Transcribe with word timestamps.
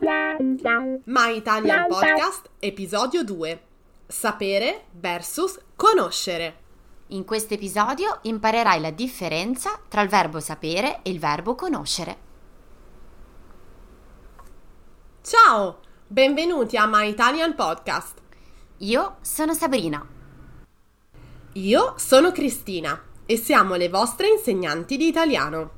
My 0.00 1.36
Italian 1.36 1.88
Podcast, 1.88 2.50
episodio 2.60 3.24
2. 3.24 3.60
Sapere 4.06 4.84
versus 4.92 5.58
conoscere. 5.74 6.56
In 7.08 7.24
questo 7.24 7.54
episodio 7.54 8.20
imparerai 8.22 8.80
la 8.80 8.92
differenza 8.92 9.80
tra 9.88 10.02
il 10.02 10.08
verbo 10.08 10.38
sapere 10.38 11.00
e 11.02 11.10
il 11.10 11.18
verbo 11.18 11.56
conoscere. 11.56 12.16
Ciao, 15.20 15.80
benvenuti 16.06 16.76
a 16.76 16.86
My 16.86 17.08
Italian 17.08 17.56
Podcast. 17.56 18.20
Io 18.78 19.16
sono 19.20 19.52
Sabrina. 19.52 20.06
Io 21.54 21.94
sono 21.96 22.30
Cristina 22.30 23.02
e 23.26 23.36
siamo 23.36 23.74
le 23.74 23.88
vostre 23.88 24.28
insegnanti 24.28 24.96
di 24.96 25.08
italiano. 25.08 25.77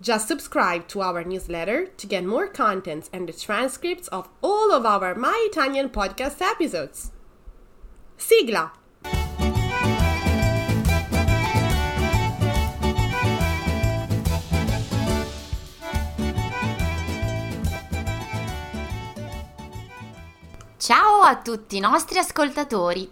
Just 0.00 0.28
subscribe 0.28 0.86
to 0.88 1.00
our 1.02 1.24
newsletter 1.24 1.86
to 1.86 2.06
get 2.06 2.24
more 2.24 2.46
contents 2.46 3.10
and 3.12 3.28
the 3.28 3.32
transcripts 3.32 4.06
of 4.08 4.28
all 4.42 4.72
of 4.72 4.86
our 4.86 5.14
My 5.16 5.48
Italian 5.50 5.88
podcast 5.88 6.40
episodes. 6.40 7.10
Sigla! 8.16 8.70
Ciao 20.76 21.22
a 21.22 21.40
tutti 21.42 21.76
i 21.76 21.80
nostri 21.80 22.18
ascoltatori. 22.18 23.10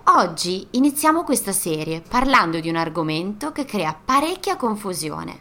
Oggi 0.05 0.67
iniziamo 0.71 1.23
questa 1.23 1.53
serie 1.53 2.03
parlando 2.07 2.61
di 2.61 2.69
un 2.69 2.77
argomento 2.77 3.53
che 3.53 3.65
crea 3.65 3.99
parecchia 4.05 4.57
confusione, 4.57 5.41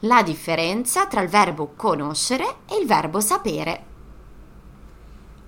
la 0.00 0.22
differenza 0.22 1.06
tra 1.06 1.20
il 1.20 1.28
verbo 1.28 1.72
conoscere 1.76 2.56
e 2.68 2.78
il 2.80 2.86
verbo 2.86 3.20
sapere. 3.20 3.84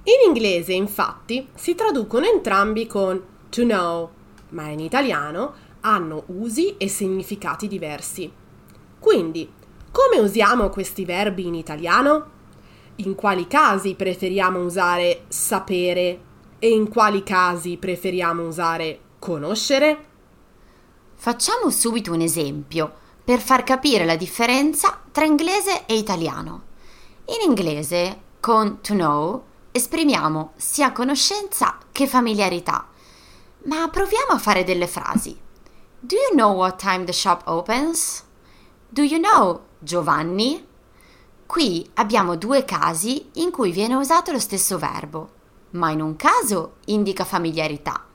In 0.04 0.28
inglese, 0.28 0.72
infatti, 0.72 1.49
si 1.54 1.75
traducono 1.75 2.26
entrambi 2.26 2.87
con 2.87 3.20
to 3.49 3.62
know, 3.62 4.10
ma 4.50 4.69
in 4.69 4.81
italiano 4.81 5.54
hanno 5.81 6.25
usi 6.26 6.76
e 6.76 6.88
significati 6.88 7.66
diversi. 7.69 8.31
Quindi, 8.99 9.50
come 9.91 10.20
usiamo 10.20 10.69
questi 10.70 11.04
verbi 11.04 11.47
in 11.47 11.54
italiano? 11.54 12.41
In 12.97 13.14
quali 13.14 13.47
casi 13.47 13.94
preferiamo 13.94 14.62
usare 14.62 15.25
sapere 15.28 16.20
e 16.58 16.69
in 16.69 16.88
quali 16.88 17.22
casi 17.22 17.78
preferiamo 17.78 18.47
usare 18.47 19.00
conoscere? 19.19 20.06
Facciamo 21.14 21.70
subito 21.70 22.12
un 22.12 22.20
esempio 22.20 22.92
per 23.25 23.41
far 23.41 23.64
capire 23.64 24.04
la 24.04 24.16
differenza 24.16 25.00
tra 25.10 25.25
inglese 25.25 25.86
e 25.86 25.97
italiano. 25.97 26.64
In 27.26 27.48
inglese, 27.48 28.20
con 28.41 28.81
to 28.81 28.94
know, 28.94 29.44
esprimiamo 29.70 30.52
sia 30.56 30.92
conoscenza 30.92 31.78
che 31.92 32.06
familiarità. 32.06 32.88
Ma 33.64 33.88
proviamo 33.88 34.32
a 34.32 34.38
fare 34.38 34.64
delle 34.64 34.86
frasi. 34.86 35.38
Do 35.98 36.16
you 36.16 36.34
know 36.34 36.54
what 36.54 36.78
time 36.81 37.04
the 37.04 37.12
shop 37.12 37.42
opens? 37.47 38.25
Do 38.88 39.02
you 39.02 39.20
know 39.20 39.62
Giovanni? 39.78 40.66
Qui 41.52 41.86
abbiamo 41.96 42.36
due 42.36 42.64
casi 42.64 43.28
in 43.34 43.50
cui 43.50 43.72
viene 43.72 43.94
usato 43.94 44.32
lo 44.32 44.38
stesso 44.38 44.78
verbo, 44.78 45.28
ma 45.72 45.90
in 45.90 46.00
un 46.00 46.16
caso 46.16 46.76
indica 46.86 47.26
familiarità 47.26 48.06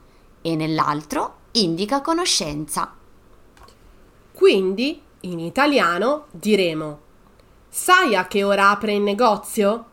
e 0.42 0.56
nell'altro 0.56 1.34
indica 1.52 2.00
conoscenza. 2.00 2.96
Quindi, 4.32 5.00
in 5.20 5.38
italiano 5.38 6.26
diremo 6.32 6.98
Sai 7.68 8.16
a 8.16 8.26
che 8.26 8.42
ora 8.42 8.70
apre 8.70 8.94
il 8.94 9.02
negozio? 9.02 9.84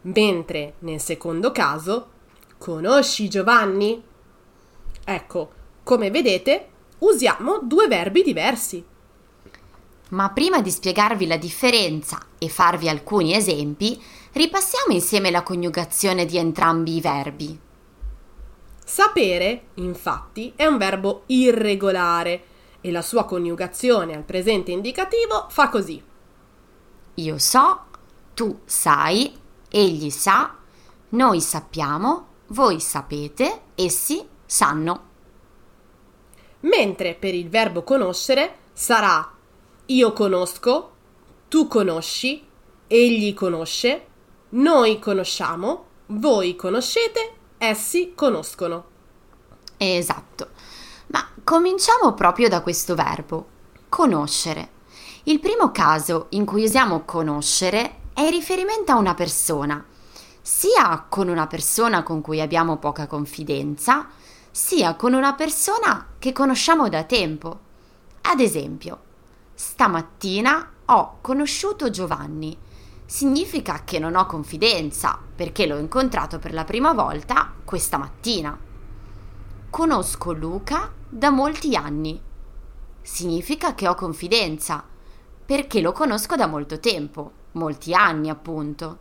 Mentre 0.00 0.76
nel 0.78 1.00
secondo 1.00 1.52
caso 1.52 2.08
Conosci 2.56 3.28
Giovanni? 3.28 4.02
Ecco, 5.04 5.52
come 5.82 6.10
vedete, 6.10 6.68
usiamo 7.00 7.58
due 7.62 7.88
verbi 7.88 8.22
diversi. 8.22 8.82
Ma 10.10 10.30
prima 10.30 10.60
di 10.60 10.70
spiegarvi 10.70 11.26
la 11.26 11.36
differenza 11.36 12.18
e 12.38 12.48
farvi 12.48 12.88
alcuni 12.88 13.34
esempi, 13.34 14.02
ripassiamo 14.32 14.92
insieme 14.92 15.30
la 15.30 15.42
coniugazione 15.42 16.24
di 16.24 16.36
entrambi 16.36 16.96
i 16.96 17.00
verbi. 17.00 17.60
Sapere, 18.84 19.66
infatti, 19.74 20.52
è 20.56 20.66
un 20.66 20.78
verbo 20.78 21.22
irregolare 21.26 22.44
e 22.80 22.90
la 22.90 23.02
sua 23.02 23.24
coniugazione 23.24 24.16
al 24.16 24.24
presente 24.24 24.72
indicativo 24.72 25.46
fa 25.48 25.68
così. 25.68 26.02
Io 27.14 27.38
so, 27.38 27.84
tu 28.34 28.60
sai, 28.64 29.32
egli 29.68 30.10
sa, 30.10 30.56
noi 31.10 31.40
sappiamo, 31.40 32.26
voi 32.48 32.80
sapete, 32.80 33.60
essi 33.76 34.26
sanno. 34.44 35.08
Mentre 36.60 37.14
per 37.14 37.34
il 37.34 37.48
verbo 37.48 37.84
conoscere 37.84 38.56
sarà 38.72 39.36
io 39.90 40.12
conosco, 40.12 40.90
tu 41.48 41.66
conosci, 41.66 42.46
egli 42.86 43.34
conosce, 43.34 44.06
noi 44.50 45.00
conosciamo, 45.00 45.86
voi 46.06 46.54
conoscete, 46.54 47.32
essi 47.58 48.12
conoscono. 48.14 48.84
Esatto. 49.76 50.48
Ma 51.08 51.28
cominciamo 51.42 52.14
proprio 52.14 52.48
da 52.48 52.60
questo 52.62 52.94
verbo, 52.94 53.46
conoscere. 53.88 54.78
Il 55.24 55.40
primo 55.40 55.72
caso 55.72 56.26
in 56.30 56.44
cui 56.44 56.64
usiamo 56.64 57.02
conoscere 57.04 57.96
è 58.14 58.20
in 58.20 58.30
riferimento 58.30 58.92
a 58.92 58.96
una 58.96 59.14
persona, 59.14 59.84
sia 60.40 61.04
con 61.08 61.28
una 61.28 61.48
persona 61.48 62.04
con 62.04 62.20
cui 62.20 62.40
abbiamo 62.40 62.76
poca 62.76 63.08
confidenza, 63.08 64.08
sia 64.52 64.94
con 64.94 65.14
una 65.14 65.34
persona 65.34 66.10
che 66.18 66.30
conosciamo 66.32 66.88
da 66.88 67.02
tempo. 67.02 67.58
Ad 68.22 68.38
esempio, 68.38 69.08
stamattina 69.60 70.72
ho 70.86 71.18
conosciuto 71.20 71.90
Giovanni. 71.90 72.56
Significa 73.04 73.82
che 73.84 73.98
non 73.98 74.16
ho 74.16 74.24
confidenza 74.24 75.18
perché 75.36 75.66
l'ho 75.66 75.76
incontrato 75.76 76.38
per 76.38 76.54
la 76.54 76.64
prima 76.64 76.94
volta 76.94 77.52
questa 77.62 77.98
mattina. 77.98 78.58
Conosco 79.68 80.32
Luca 80.32 80.90
da 81.06 81.28
molti 81.28 81.76
anni. 81.76 82.18
Significa 83.02 83.74
che 83.74 83.86
ho 83.86 83.94
confidenza 83.94 84.82
perché 85.44 85.82
lo 85.82 85.92
conosco 85.92 86.36
da 86.36 86.46
molto 86.46 86.80
tempo, 86.80 87.30
molti 87.52 87.92
anni 87.92 88.30
appunto. 88.30 88.98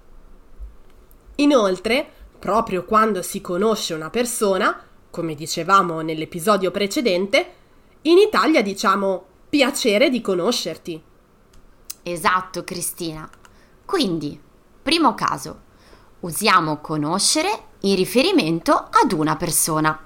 Inoltre, 1.36 2.12
proprio 2.38 2.84
quando 2.84 3.22
si 3.22 3.40
conosce 3.40 3.94
una 3.94 4.10
persona, 4.10 4.78
come 5.10 5.36
dicevamo 5.36 6.02
nell'episodio 6.02 6.70
precedente, 6.70 7.54
in 8.02 8.18
Italia 8.18 8.62
diciamo 8.62 9.29
piacere 9.50 10.12
di 10.12 10.22
conoscerti. 10.22 11.02
Esatto, 12.04 12.64
Cristina. 12.64 13.28
Quindi, 13.84 14.40
primo 14.84 15.16
caso, 15.16 15.62
usiamo 16.20 16.78
conoscere 16.78 17.64
in 17.82 17.96
riferimento 17.96 18.74
ad 18.74 19.12
una 19.12 19.36
persona. 19.36 20.06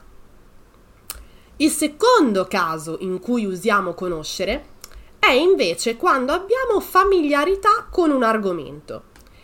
Il 1.58 1.70
secondo 1.70 2.46
caso 2.48 2.98
in 3.02 3.20
cui 3.20 3.46
usiamo 3.46 3.94
conoscere 3.94 4.72
è 5.20 5.32
invece 5.32 5.98
quando 5.98 6.32
abbiamo 6.32 6.80
familiarità 6.80 7.88
con 7.90 8.12
un 8.12 8.24
argomento 8.24 9.04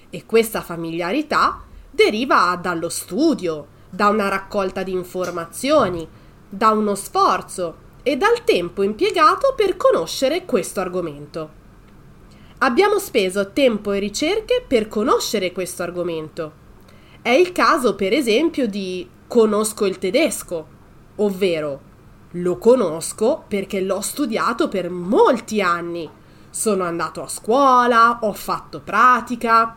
e 0.10 0.26
questa 0.26 0.62
familiarità 0.62 1.62
deriva 1.92 2.58
dallo 2.62 2.90
studio, 2.90 3.68
da 3.90 4.08
una 4.08 4.30
raccolta 4.30 4.84
di 4.84 4.92
informazioni, 4.92 6.08
da 6.48 6.72
uno 6.72 6.96
sforzo 6.96 7.88
e 8.10 8.18
dal 8.18 8.44
tempo 8.44 8.82
impiegato 8.82 9.54
per 9.56 9.78
conoscere 9.78 10.44
questo 10.44 10.80
argomento. 10.80 11.52
Abbiamo 12.58 12.98
speso 12.98 13.52
tempo 13.52 13.92
e 13.92 14.00
ricerche 14.00 14.66
per 14.68 14.88
conoscere 14.88 15.52
questo 15.52 15.84
argomento. 15.84 16.52
È 17.22 17.30
il 17.30 17.52
caso, 17.52 17.94
per 17.94 18.12
esempio, 18.14 18.66
di 18.66 19.08
conosco 19.28 19.86
il 19.86 20.00
tedesco, 20.00 20.68
ovvero 21.18 21.82
lo 22.32 22.58
conosco 22.58 23.44
perché 23.48 23.80
l'ho 23.80 24.02
studiato 24.02 24.70
per 24.70 24.90
molti 24.90 25.62
anni. 25.62 26.10
Sono 26.50 26.86
andato 26.86 27.22
a 27.22 27.28
scuola, 27.28 28.22
ho 28.24 28.34
fatto 28.34 28.82
pratica. 28.84 29.76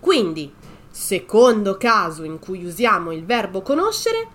Quindi, 0.00 0.50
secondo 0.90 1.76
caso 1.76 2.24
in 2.24 2.38
cui 2.38 2.64
usiamo 2.64 3.12
il 3.12 3.26
verbo 3.26 3.60
conoscere, 3.60 4.28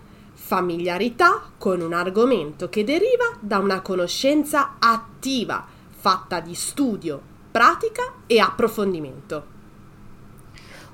familiarità 0.50 1.52
con 1.56 1.80
un 1.80 1.92
argomento 1.92 2.68
che 2.68 2.82
deriva 2.82 3.36
da 3.38 3.58
una 3.58 3.82
conoscenza 3.82 4.78
attiva, 4.80 5.64
fatta 5.88 6.40
di 6.40 6.56
studio, 6.56 7.22
pratica 7.52 8.14
e 8.26 8.40
approfondimento. 8.40 9.46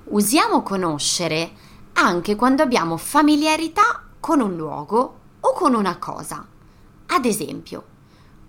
Usiamo 0.09 0.63
conoscere 0.63 1.53
anche 1.95 2.37
quando 2.37 2.63
abbiamo 2.63 2.99
familiarità 2.99 4.05
con 4.21 4.41
un 4.41 4.57
luogo 4.57 5.21
o 5.41 5.53
con 5.55 5.75
una 5.75 5.97
cosa. 5.97 6.47
Ad 7.07 7.25
esempio, 7.25 7.85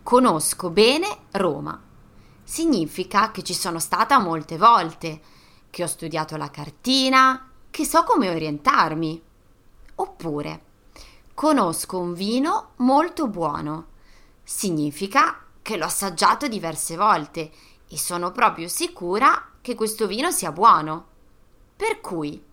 conosco 0.04 0.70
bene 0.70 1.08
Roma. 1.32 1.82
Significa 2.44 3.32
che 3.32 3.44
ci 3.44 3.54
sono 3.54 3.80
stata 3.80 4.20
molte 4.20 4.58
volte, 4.58 5.22
che 5.70 5.84
ho 5.84 5.88
studiato 5.88 6.36
la 6.36 6.52
cartina, 6.52 7.50
che 7.72 7.86
so 7.86 8.04
come 8.04 8.30
orientarmi. 8.30 9.24
Oppure, 9.96 10.66
conosco 11.38 12.00
un 12.00 12.16
vino 12.16 12.70
molto 12.78 13.28
buono. 13.28 13.90
Significa 14.42 15.44
che 15.62 15.78
l'ho 15.78 15.86
assaggiato 15.86 16.48
diverse 16.48 16.96
volte 16.96 17.52
e 17.88 17.96
sono 17.96 18.32
proprio 18.32 18.68
sicura 18.68 19.52
che 19.62 19.76
questo 19.76 20.08
vino 20.08 20.32
sia 20.32 20.52
buono. 20.52 21.06
Per 21.76 22.02
cui 22.02 22.44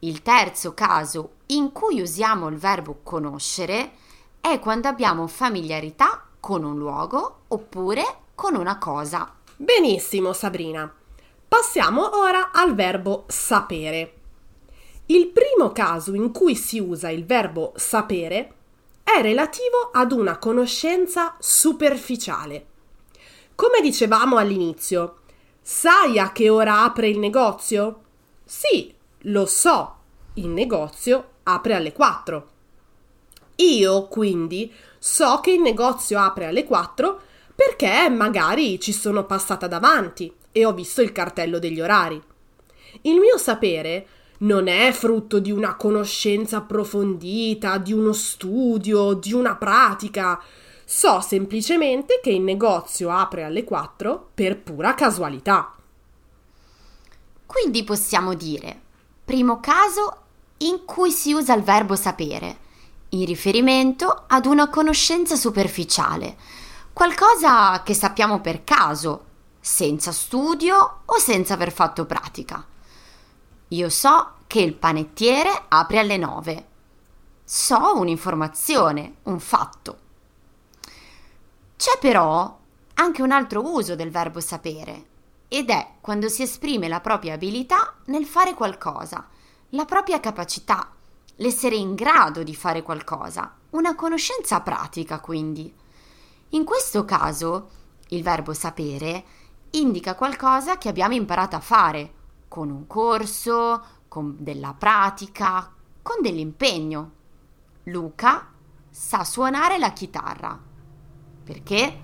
il 0.00 0.20
terzo 0.20 0.74
caso 0.74 1.36
in 1.46 1.72
cui 1.72 2.02
usiamo 2.02 2.48
il 2.48 2.58
verbo 2.58 3.00
conoscere 3.02 3.92
è 4.38 4.58
quando 4.58 4.88
abbiamo 4.88 5.26
familiarità 5.28 6.26
con 6.38 6.62
un 6.62 6.76
luogo 6.76 7.44
oppure 7.48 8.04
con 8.34 8.54
una 8.54 8.76
cosa. 8.76 9.32
Benissimo, 9.56 10.34
Sabrina. 10.34 10.92
Passiamo 11.48 12.18
ora 12.18 12.50
al 12.52 12.74
verbo 12.74 13.24
sapere. 13.28 14.15
Il 15.06 15.28
primo 15.28 15.70
caso 15.70 16.14
in 16.14 16.32
cui 16.32 16.56
si 16.56 16.80
usa 16.80 17.10
il 17.10 17.24
verbo 17.24 17.72
sapere 17.76 18.54
è 19.04 19.22
relativo 19.22 19.90
ad 19.92 20.10
una 20.10 20.36
conoscenza 20.38 21.36
superficiale. 21.38 22.66
Come 23.54 23.80
dicevamo 23.80 24.36
all'inizio, 24.36 25.18
sai 25.62 26.18
a 26.18 26.32
che 26.32 26.48
ora 26.48 26.82
apre 26.82 27.08
il 27.08 27.20
negozio? 27.20 28.02
Sì, 28.44 28.92
lo 29.20 29.46
so, 29.46 29.96
il 30.34 30.48
negozio 30.48 31.34
apre 31.44 31.74
alle 31.74 31.92
4. 31.92 32.48
Io, 33.56 34.08
quindi, 34.08 34.72
so 34.98 35.38
che 35.40 35.52
il 35.52 35.60
negozio 35.60 36.18
apre 36.18 36.46
alle 36.46 36.64
4 36.64 37.20
perché 37.54 38.08
magari 38.10 38.80
ci 38.80 38.92
sono 38.92 39.24
passata 39.24 39.68
davanti 39.68 40.34
e 40.50 40.66
ho 40.66 40.74
visto 40.74 41.00
il 41.00 41.12
cartello 41.12 41.60
degli 41.60 41.80
orari. 41.80 42.20
Il 43.02 43.18
mio 43.18 43.38
sapere 43.38 44.06
non 44.38 44.68
è 44.68 44.92
frutto 44.92 45.38
di 45.38 45.50
una 45.50 45.76
conoscenza 45.76 46.58
approfondita, 46.58 47.78
di 47.78 47.92
uno 47.92 48.12
studio, 48.12 49.14
di 49.14 49.32
una 49.32 49.56
pratica, 49.56 50.40
So 50.88 51.20
semplicemente 51.20 52.20
che 52.22 52.30
il 52.30 52.42
negozio 52.42 53.10
apre 53.10 53.42
alle 53.42 53.64
4 53.64 54.28
per 54.32 54.62
pura 54.62 54.94
casualità. 54.94 55.74
Quindi 57.44 57.82
possiamo 57.82 58.34
dire, 58.34 58.82
primo 59.24 59.58
caso 59.58 60.16
in 60.58 60.84
cui 60.84 61.10
si 61.10 61.32
usa 61.32 61.54
il 61.54 61.64
verbo 61.64 61.96
sapere, 61.96 62.58
in 63.10 63.24
riferimento 63.24 64.26
ad 64.28 64.46
una 64.46 64.68
conoscenza 64.68 65.34
superficiale, 65.34 66.36
qualcosa 66.92 67.82
che 67.82 67.92
sappiamo 67.92 68.40
per 68.40 68.62
caso, 68.62 69.24
senza 69.58 70.12
studio 70.12 71.00
o 71.04 71.18
senza 71.18 71.54
aver 71.54 71.72
fatto 71.72 72.06
pratica. 72.06 72.64
Io 73.70 73.88
so 73.88 74.34
che 74.46 74.60
il 74.60 74.74
panettiere 74.74 75.64
apre 75.66 75.98
alle 75.98 76.16
9. 76.16 76.66
So 77.42 77.98
un'informazione, 77.98 79.16
un 79.24 79.40
fatto. 79.40 79.98
C'è 81.76 81.98
però 81.98 82.58
anche 82.94 83.22
un 83.22 83.32
altro 83.32 83.68
uso 83.68 83.96
del 83.96 84.10
verbo 84.10 84.38
sapere 84.38 85.04
ed 85.48 85.70
è 85.70 85.94
quando 86.00 86.28
si 86.28 86.42
esprime 86.42 86.86
la 86.86 87.00
propria 87.00 87.34
abilità 87.34 87.94
nel 88.04 88.24
fare 88.24 88.54
qualcosa, 88.54 89.26
la 89.70 89.84
propria 89.84 90.20
capacità, 90.20 90.92
l'essere 91.36 91.74
in 91.74 91.96
grado 91.96 92.44
di 92.44 92.54
fare 92.54 92.82
qualcosa, 92.82 93.52
una 93.70 93.96
conoscenza 93.96 94.60
pratica 94.60 95.18
quindi. 95.18 95.74
In 96.50 96.64
questo 96.64 97.04
caso 97.04 97.70
il 98.10 98.22
verbo 98.22 98.54
sapere 98.54 99.24
indica 99.70 100.14
qualcosa 100.14 100.78
che 100.78 100.88
abbiamo 100.88 101.14
imparato 101.14 101.56
a 101.56 101.60
fare 101.60 102.14
con 102.48 102.70
un 102.70 102.86
corso, 102.86 103.84
con 104.08 104.36
della 104.38 104.74
pratica, 104.76 105.72
con 106.02 106.16
dell'impegno. 106.20 107.12
Luca 107.84 108.48
sa 108.90 109.24
suonare 109.24 109.78
la 109.78 109.92
chitarra. 109.92 110.58
Perché? 111.44 112.00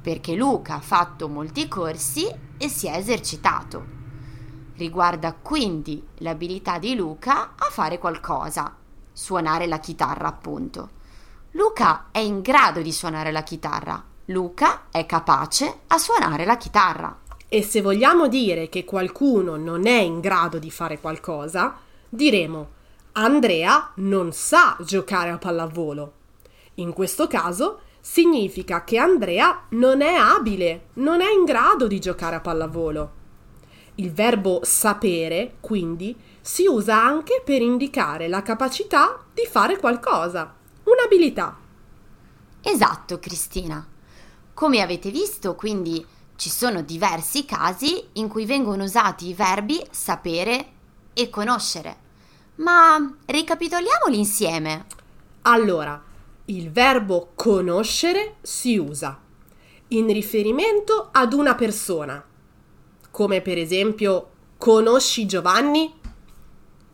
Perché 0.00 0.34
Luca 0.34 0.76
ha 0.76 0.80
fatto 0.80 1.28
molti 1.28 1.68
corsi 1.68 2.26
e 2.56 2.68
si 2.68 2.86
è 2.86 2.96
esercitato. 2.96 3.92
Riguarda 4.76 5.34
quindi 5.34 6.04
l'abilità 6.18 6.78
di 6.78 6.96
Luca 6.96 7.54
a 7.56 7.68
fare 7.70 7.98
qualcosa, 7.98 8.74
suonare 9.12 9.66
la 9.66 9.78
chitarra 9.78 10.26
appunto. 10.26 10.90
Luca 11.52 12.06
è 12.10 12.18
in 12.18 12.40
grado 12.40 12.82
di 12.82 12.90
suonare 12.90 13.30
la 13.30 13.44
chitarra. 13.44 14.02
Luca 14.26 14.86
è 14.90 15.06
capace 15.06 15.82
a 15.86 15.98
suonare 15.98 16.44
la 16.44 16.56
chitarra. 16.56 17.16
E 17.54 17.62
se 17.62 17.82
vogliamo 17.82 18.26
dire 18.26 18.68
che 18.68 18.84
qualcuno 18.84 19.54
non 19.54 19.86
è 19.86 20.00
in 20.00 20.18
grado 20.18 20.58
di 20.58 20.72
fare 20.72 20.98
qualcosa, 20.98 21.76
diremo 22.08 22.70
Andrea 23.12 23.92
non 23.98 24.32
sa 24.32 24.76
giocare 24.80 25.30
a 25.30 25.38
pallavolo. 25.38 26.12
In 26.74 26.92
questo 26.92 27.28
caso 27.28 27.82
significa 28.00 28.82
che 28.82 28.98
Andrea 28.98 29.66
non 29.68 30.00
è 30.00 30.14
abile, 30.14 30.86
non 30.94 31.20
è 31.20 31.32
in 31.32 31.44
grado 31.44 31.86
di 31.86 32.00
giocare 32.00 32.34
a 32.34 32.40
pallavolo. 32.40 33.12
Il 33.94 34.12
verbo 34.12 34.58
sapere, 34.64 35.54
quindi, 35.60 36.16
si 36.40 36.66
usa 36.66 37.00
anche 37.00 37.40
per 37.44 37.62
indicare 37.62 38.26
la 38.26 38.42
capacità 38.42 39.26
di 39.32 39.46
fare 39.48 39.78
qualcosa, 39.78 40.52
un'abilità. 40.82 41.56
Esatto, 42.62 43.20
Cristina. 43.20 43.86
Come 44.52 44.80
avete 44.80 45.12
visto, 45.12 45.54
quindi 45.54 46.04
ci 46.36 46.50
sono 46.50 46.82
diversi 46.82 47.44
casi 47.44 48.02
in 48.14 48.28
cui 48.28 48.46
vengono 48.46 48.84
usati 48.84 49.28
i 49.28 49.34
verbi 49.34 49.82
sapere 49.90 50.66
e 51.12 51.30
conoscere. 51.30 51.96
Ma 52.56 53.14
ricapitoliamoli 53.26 54.18
insieme. 54.18 54.86
Allora, 55.42 56.02
il 56.46 56.70
verbo 56.70 57.32
conoscere 57.34 58.36
si 58.42 58.76
usa 58.76 59.18
in 59.88 60.06
riferimento 60.08 61.08
ad 61.12 61.32
una 61.32 61.54
persona, 61.54 62.22
come 63.10 63.40
per 63.40 63.58
esempio 63.58 64.30
conosci 64.58 65.26
Giovanni? 65.26 65.92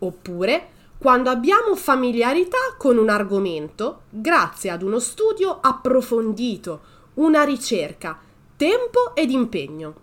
Oppure 0.00 0.68
quando 0.99 1.30
abbiamo 1.30 1.75
familiarità 1.76 2.59
con 2.76 2.99
un 2.99 3.09
argomento 3.09 4.02
grazie 4.11 4.70
ad 4.70 4.82
uno 4.82 4.99
studio 4.99 5.61
approfondito, 5.61 6.80
una 7.14 7.42
ricerca, 7.42 8.18
tempo 8.61 9.14
ed 9.14 9.31
impegno. 9.31 9.95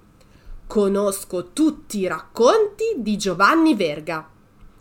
Conosco 0.66 1.52
tutti 1.54 2.00
i 2.00 2.08
racconti 2.08 2.96
di 2.96 3.16
Giovanni 3.16 3.76
Verga. 3.76 4.28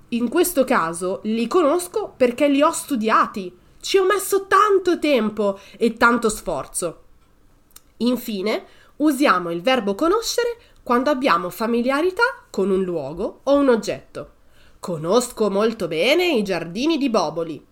In 0.08 0.30
questo 0.30 0.64
caso 0.64 1.20
li 1.24 1.46
conosco 1.46 2.14
perché 2.16 2.48
li 2.48 2.62
ho 2.62 2.70
studiati. 2.70 3.54
Ci 3.78 3.98
ho 3.98 4.06
messo 4.06 4.46
tanto 4.46 4.98
tempo 4.98 5.58
e 5.76 5.92
tanto 5.92 6.30
sforzo. 6.30 7.02
Infine, 7.98 8.64
usiamo 8.96 9.50
il 9.50 9.60
verbo 9.60 9.94
conoscere 9.94 10.56
quando 10.82 11.10
abbiamo 11.10 11.50
familiarità 11.50 12.46
con 12.48 12.70
un 12.70 12.82
luogo 12.82 13.40
o 13.42 13.56
un 13.56 13.68
oggetto. 13.68 14.30
Conosco 14.80 15.50
molto 15.50 15.86
bene 15.86 16.26
i 16.30 16.42
giardini 16.42 16.96
di 16.96 17.10
Boboli. 17.10 17.62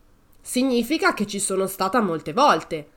Significa 0.42 1.14
che 1.14 1.26
ci 1.26 1.38
sono 1.38 1.66
stata 1.66 2.02
molte 2.02 2.34
volte. 2.34 2.90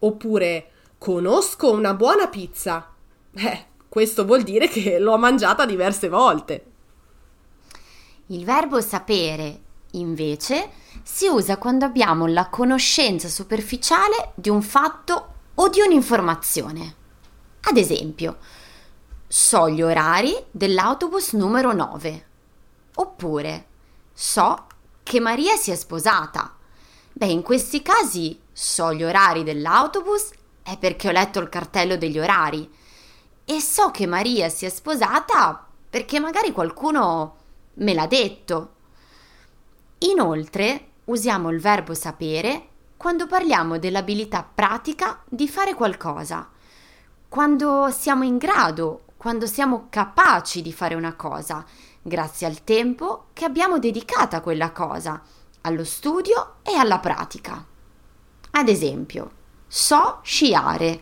Oppure 0.00 0.72
conosco 1.00 1.72
una 1.72 1.94
buona 1.94 2.28
pizza. 2.28 2.92
Eh, 3.32 3.66
questo 3.88 4.26
vuol 4.26 4.42
dire 4.42 4.68
che 4.68 4.98
l'ho 4.98 5.16
mangiata 5.16 5.64
diverse 5.64 6.10
volte. 6.10 6.64
Il 8.26 8.44
verbo 8.44 8.82
sapere, 8.82 9.60
invece, 9.92 10.68
si 11.02 11.26
usa 11.26 11.56
quando 11.56 11.86
abbiamo 11.86 12.26
la 12.26 12.50
conoscenza 12.50 13.28
superficiale 13.28 14.32
di 14.34 14.50
un 14.50 14.60
fatto 14.60 15.32
o 15.54 15.68
di 15.70 15.80
un'informazione. 15.80 16.94
Ad 17.62 17.78
esempio, 17.78 18.36
so 19.26 19.70
gli 19.70 19.80
orari 19.80 20.36
dell'autobus 20.50 21.32
numero 21.32 21.72
9. 21.72 22.26
Oppure, 22.96 23.66
so 24.12 24.66
che 25.02 25.18
Maria 25.18 25.56
si 25.56 25.70
è 25.70 25.76
sposata. 25.76 26.56
Beh, 27.14 27.26
in 27.26 27.40
questi 27.40 27.80
casi 27.80 28.38
so 28.52 28.92
gli 28.92 29.02
orari 29.02 29.44
dell'autobus 29.44 30.32
è 30.62 30.76
perché 30.78 31.08
ho 31.08 31.12
letto 31.12 31.40
il 31.40 31.48
cartello 31.48 31.96
degli 31.96 32.18
orari. 32.18 32.70
E 33.44 33.60
so 33.60 33.90
che 33.90 34.06
Maria 34.06 34.48
si 34.48 34.64
è 34.64 34.68
sposata 34.68 35.66
perché 35.88 36.20
magari 36.20 36.52
qualcuno 36.52 37.36
me 37.74 37.94
l'ha 37.94 38.06
detto. 38.06 38.74
Inoltre, 39.98 40.86
usiamo 41.06 41.50
il 41.50 41.60
verbo 41.60 41.94
sapere 41.94 42.68
quando 42.96 43.26
parliamo 43.26 43.78
dell'abilità 43.78 44.42
pratica 44.42 45.22
di 45.26 45.48
fare 45.48 45.74
qualcosa, 45.74 46.48
quando 47.28 47.90
siamo 47.90 48.24
in 48.24 48.36
grado, 48.36 49.04
quando 49.16 49.46
siamo 49.46 49.86
capaci 49.88 50.62
di 50.62 50.72
fare 50.72 50.94
una 50.94 51.14
cosa, 51.14 51.64
grazie 52.02 52.46
al 52.46 52.62
tempo 52.62 53.28
che 53.32 53.44
abbiamo 53.44 53.78
dedicato 53.78 54.36
a 54.36 54.40
quella 54.40 54.70
cosa, 54.72 55.22
allo 55.62 55.84
studio 55.84 56.56
e 56.62 56.74
alla 56.74 56.98
pratica. 56.98 57.64
Ad 58.52 58.68
esempio, 58.68 59.30
so 59.72 60.18
sciare 60.24 61.00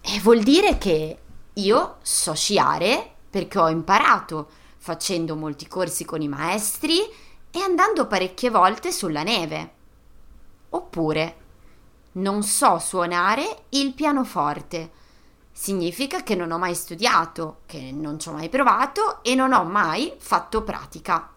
e 0.00 0.20
vuol 0.20 0.42
dire 0.42 0.78
che 0.78 1.18
io 1.52 1.96
so 2.00 2.32
sciare 2.34 3.16
perché 3.28 3.58
ho 3.58 3.68
imparato 3.68 4.48
facendo 4.78 5.36
molti 5.36 5.68
corsi 5.68 6.06
con 6.06 6.22
i 6.22 6.28
maestri 6.28 7.00
e 7.50 7.60
andando 7.60 8.06
parecchie 8.06 8.48
volte 8.48 8.90
sulla 8.90 9.22
neve. 9.22 9.74
Oppure 10.70 11.36
non 12.12 12.42
so 12.42 12.78
suonare 12.78 13.64
il 13.70 13.92
pianoforte. 13.92 14.92
Significa 15.52 16.22
che 16.22 16.34
non 16.34 16.52
ho 16.52 16.58
mai 16.58 16.74
studiato, 16.74 17.58
che 17.66 17.92
non 17.92 18.18
ci 18.18 18.28
ho 18.28 18.32
mai 18.32 18.48
provato 18.48 19.22
e 19.22 19.34
non 19.34 19.52
ho 19.52 19.64
mai 19.64 20.14
fatto 20.16 20.62
pratica. 20.62 21.30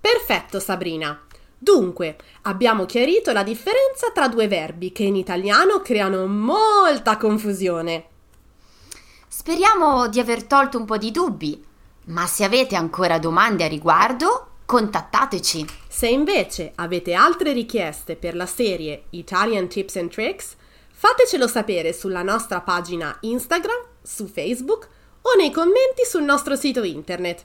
Perfetto 0.00 0.58
Sabrina. 0.58 1.26
Dunque, 1.62 2.16
abbiamo 2.42 2.86
chiarito 2.86 3.30
la 3.30 3.44
differenza 3.44 4.10
tra 4.12 4.26
due 4.26 4.48
verbi 4.48 4.90
che 4.90 5.04
in 5.04 5.14
italiano 5.14 5.80
creano 5.80 6.26
molta 6.26 7.16
confusione. 7.16 8.06
Speriamo 9.28 10.08
di 10.08 10.18
aver 10.18 10.42
tolto 10.42 10.76
un 10.76 10.86
po' 10.86 10.96
di 10.96 11.12
dubbi, 11.12 11.64
ma 12.06 12.26
se 12.26 12.42
avete 12.42 12.74
ancora 12.74 13.20
domande 13.20 13.62
a 13.62 13.68
riguardo, 13.68 14.54
contattateci. 14.66 15.64
Se 15.86 16.08
invece 16.08 16.72
avete 16.74 17.14
altre 17.14 17.52
richieste 17.52 18.16
per 18.16 18.34
la 18.34 18.46
serie 18.46 19.04
Italian 19.10 19.68
Tips 19.68 19.94
and 19.94 20.10
Tricks, 20.10 20.56
fatecelo 20.92 21.46
sapere 21.46 21.92
sulla 21.92 22.22
nostra 22.22 22.60
pagina 22.60 23.16
Instagram, 23.20 23.84
su 24.02 24.26
Facebook 24.26 24.88
o 25.22 25.36
nei 25.36 25.52
commenti 25.52 26.04
sul 26.04 26.24
nostro 26.24 26.56
sito 26.56 26.82
internet. 26.82 27.44